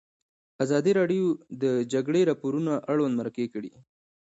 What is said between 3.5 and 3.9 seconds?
کړي.